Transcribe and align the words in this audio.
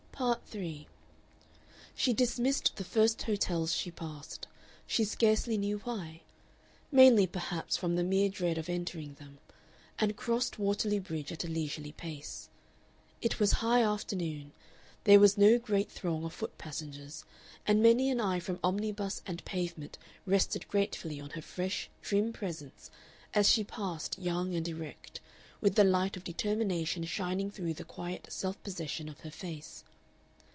Part 0.21 0.45
3 0.45 0.87
She 1.95 2.13
dismissed 2.13 2.75
the 2.75 2.83
first 2.83 3.23
hotels 3.23 3.73
she 3.73 3.89
passed, 3.89 4.47
she 4.85 5.03
scarcely 5.03 5.57
knew 5.57 5.79
why, 5.79 6.21
mainly 6.91 7.25
perhaps 7.25 7.75
from 7.75 7.95
the 7.95 8.03
mere 8.03 8.29
dread 8.29 8.59
of 8.59 8.69
entering 8.69 9.15
them, 9.15 9.39
and 9.97 10.15
crossed 10.15 10.59
Waterloo 10.59 10.99
Bridge 10.99 11.31
at 11.31 11.43
a 11.43 11.47
leisurely 11.47 11.91
pace. 11.93 12.49
It 13.19 13.39
was 13.39 13.53
high 13.65 13.81
afternoon, 13.81 14.51
there 15.05 15.19
was 15.19 15.39
no 15.39 15.57
great 15.57 15.89
throng 15.91 16.23
of 16.23 16.33
foot 16.35 16.55
passengers, 16.59 17.25
and 17.65 17.81
many 17.81 18.11
an 18.11 18.21
eye 18.21 18.39
from 18.39 18.59
omnibus 18.63 19.23
and 19.25 19.43
pavement 19.43 19.97
rested 20.27 20.67
gratefully 20.67 21.19
on 21.19 21.31
her 21.31 21.41
fresh, 21.41 21.89
trim 22.03 22.31
presence 22.31 22.91
as 23.33 23.49
she 23.49 23.63
passed 23.63 24.19
young 24.19 24.53
and 24.53 24.67
erect, 24.67 25.19
with 25.61 25.73
the 25.73 25.83
light 25.83 26.15
of 26.15 26.23
determination 26.23 27.05
shining 27.05 27.49
through 27.49 27.73
the 27.73 27.83
quiet 27.83 28.27
self 28.31 28.61
possession 28.61 29.09
of 29.09 29.21
her 29.21 29.31
face. 29.31 29.83